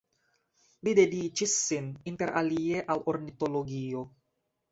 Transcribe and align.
Li 0.87 0.93
dediĉis 0.99 1.51
sin 1.65 1.91
inter 2.11 2.33
alie 2.43 2.81
al 2.95 3.05
ornitologio. 3.13 4.05